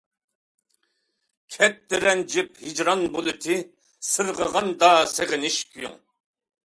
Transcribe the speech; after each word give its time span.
كەتتى 1.55 1.99
رەنجىپ 2.05 2.49
ھىجران 2.63 3.03
بۇلۇتى، 3.17 3.59
سىرغىغاندا 4.09 4.91
سېغىنىش 5.17 5.61
كۈيۈڭ. 5.75 5.99